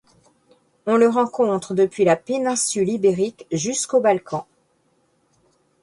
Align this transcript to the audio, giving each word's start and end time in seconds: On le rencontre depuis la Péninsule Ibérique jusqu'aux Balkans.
On 0.87 0.97
le 0.97 1.07
rencontre 1.07 1.75
depuis 1.75 2.05
la 2.05 2.15
Péninsule 2.15 2.89
Ibérique 2.89 3.45
jusqu'aux 3.51 3.99
Balkans. 4.01 4.45